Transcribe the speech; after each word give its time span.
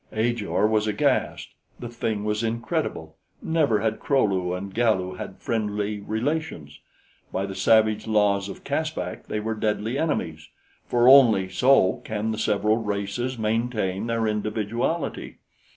Ajor 0.13 0.65
was 0.65 0.87
aghast. 0.87 1.49
The 1.79 1.87
thing 1.87 2.23
was 2.23 2.41
incredible. 2.41 3.17
Never 3.39 3.81
had 3.81 3.99
Kro 3.99 4.25
lu 4.25 4.55
and 4.55 4.73
Galu 4.73 5.13
had 5.19 5.37
friendly 5.37 5.99
relations; 5.99 6.79
by 7.31 7.45
the 7.45 7.53
savage 7.53 8.07
laws 8.07 8.49
of 8.49 8.63
Caspak 8.63 9.27
they 9.27 9.39
were 9.39 9.53
deadly 9.53 9.99
enemies, 9.99 10.49
for 10.87 11.07
only 11.07 11.49
so 11.49 12.01
can 12.03 12.31
the 12.31 12.39
several 12.39 12.77
races 12.77 13.37
maintain 13.37 14.07
their 14.07 14.25
individuality. 14.25 15.37